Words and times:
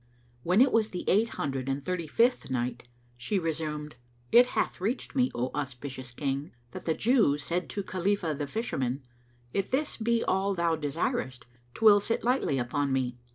When 0.41 0.61
it 0.61 0.71
was 0.71 0.89
the 0.89 1.07
Eight 1.07 1.29
Hundred 1.37 1.69
and 1.69 1.85
Thirty 1.85 2.07
fifth 2.07 2.49
Night, 2.49 2.87
She 3.17 3.37
resumed, 3.37 3.97
It 4.31 4.47
hath 4.57 4.81
reached 4.81 5.13
me, 5.15 5.29
O 5.35 5.51
auspicious 5.53 6.09
King, 6.09 6.53
that 6.71 6.85
the 6.85 6.95
Jew 6.95 7.37
said 7.37 7.69
to 7.69 7.83
Khalifah 7.83 8.33
the 8.33 8.47
Fisherman, 8.47 9.03
"If 9.53 9.69
this 9.69 9.97
be 9.97 10.23
all 10.23 10.55
thou 10.55 10.75
desirest, 10.75 11.45
'twill 11.75 11.99
sit 11.99 12.23
lightly 12.23 12.57
upon 12.57 12.91
me." 12.91 13.19